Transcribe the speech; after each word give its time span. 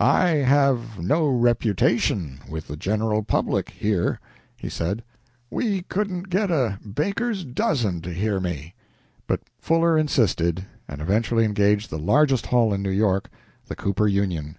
"I 0.00 0.28
have 0.28 0.98
no 1.00 1.28
reputation 1.28 2.40
with 2.48 2.66
the 2.68 2.78
general 2.78 3.22
public 3.22 3.68
here," 3.68 4.20
he 4.56 4.70
said. 4.70 5.04
"We 5.50 5.82
couldn't 5.82 6.30
get 6.30 6.50
a 6.50 6.78
baker's 6.82 7.44
dozen 7.44 8.00
to 8.00 8.10
hear 8.14 8.40
me." 8.40 8.74
But 9.26 9.40
Fuller 9.58 9.98
insisted, 9.98 10.64
and 10.88 11.02
eventually 11.02 11.44
engaged 11.44 11.90
the 11.90 11.98
largest 11.98 12.46
hall 12.46 12.72
in 12.72 12.82
New 12.82 12.88
York, 12.88 13.28
the 13.66 13.76
Cooper 13.76 14.06
Union. 14.08 14.56